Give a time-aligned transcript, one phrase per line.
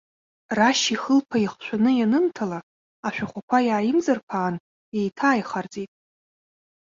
[0.57, 2.59] Рашь ихылԥа ихшәаны ианынҭала,
[3.07, 4.55] ашәахәақәа иааимҵырԥаан
[4.97, 5.91] еиҭааихарҵеит.